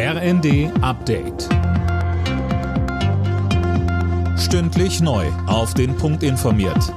[0.00, 1.48] RND Update.
[4.38, 5.26] Stündlich neu.
[5.48, 6.94] Auf den Punkt informiert.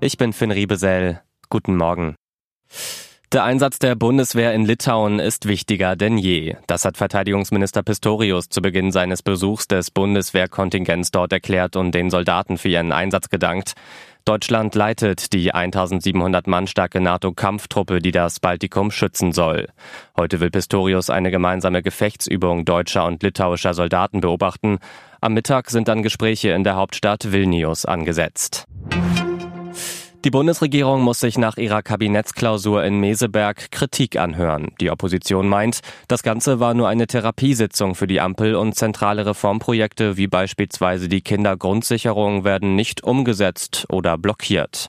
[0.00, 1.22] Ich bin Finn Riebesell.
[1.48, 2.16] Guten Morgen.
[3.30, 6.56] Der Einsatz der Bundeswehr in Litauen ist wichtiger denn je.
[6.66, 12.58] Das hat Verteidigungsminister Pistorius zu Beginn seines Besuchs des Bundeswehrkontingents dort erklärt und den Soldaten
[12.58, 13.74] für ihren Einsatz gedankt.
[14.26, 19.68] Deutschland leitet die 1700 Mann starke NATO-Kampftruppe, die das Baltikum schützen soll.
[20.16, 24.78] Heute will Pistorius eine gemeinsame Gefechtsübung deutscher und litauischer Soldaten beobachten.
[25.20, 28.66] Am Mittag sind dann Gespräche in der Hauptstadt Vilnius angesetzt.
[30.26, 34.72] Die Bundesregierung muss sich nach ihrer Kabinettsklausur in Meseberg Kritik anhören.
[34.80, 40.16] Die Opposition meint, das Ganze war nur eine Therapiesitzung für die Ampel und zentrale Reformprojekte
[40.16, 44.88] wie beispielsweise die Kindergrundsicherung werden nicht umgesetzt oder blockiert.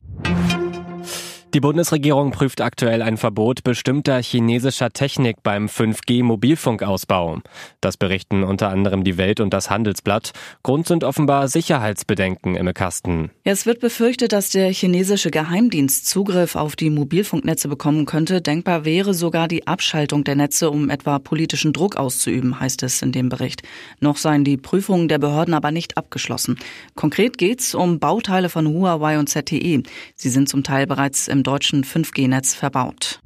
[1.54, 7.40] Die Bundesregierung prüft aktuell ein Verbot bestimmter chinesischer Technik beim 5G-Mobilfunkausbau.
[7.80, 10.34] Das berichten unter anderem die Welt und das Handelsblatt.
[10.62, 13.32] Grund sind offenbar Sicherheitsbedenken im Kasten.
[13.46, 18.42] Es wird befürchtet, dass der chinesische Geheimdienst Zugriff auf die Mobilfunknetze bekommen könnte.
[18.42, 23.14] Denkbar wäre sogar die Abschaltung der Netze, um etwa politischen Druck auszuüben, heißt es in
[23.14, 23.64] dem Bericht.
[24.02, 26.60] Noch seien die Prüfungen der Behörden aber nicht abgeschlossen.
[26.96, 29.84] Konkret geht es um Bauteile von Huawei und ZTE.
[30.16, 33.20] Sie sind zum Teil bereits im im deutschen 5G-Netz verbaut.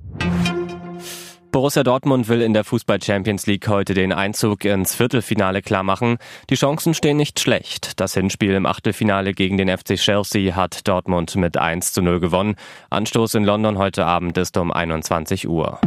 [1.52, 6.17] Borussia Dortmund will in der Fußball Champions League heute den Einzug ins Viertelfinale klarmachen.
[6.50, 8.00] Die Chancen stehen nicht schlecht.
[8.02, 12.56] Das Hinspiel im Achtelfinale gegen den FC Chelsea hat Dortmund mit 1 zu 0 gewonnen.
[12.89, 15.80] Anstoß in London heute Abend ist um 21 Uhr.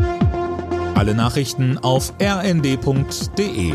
[0.94, 3.74] Alle Nachrichten auf rnd.de